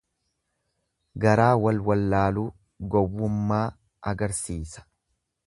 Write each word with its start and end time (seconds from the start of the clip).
Garaa 1.25 1.49
wal 1.65 1.81
wallaaluu, 1.89 2.47
gowwummaa 2.97 3.63
agarsiisa. 4.15 4.87